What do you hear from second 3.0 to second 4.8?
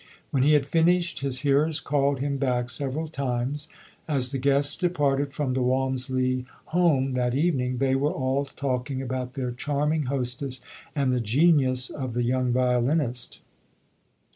times. As the guests